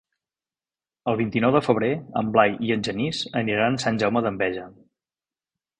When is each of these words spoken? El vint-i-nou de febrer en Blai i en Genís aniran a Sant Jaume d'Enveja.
El 1.13 1.19
vint-i-nou 1.19 1.53
de 1.57 1.61
febrer 1.67 1.91
en 2.23 2.33
Blai 2.37 2.57
i 2.69 2.75
en 2.77 2.87
Genís 2.89 3.23
aniran 3.45 3.79
a 3.79 3.85
Sant 3.87 4.05
Jaume 4.05 4.27
d'Enveja. 4.29 4.67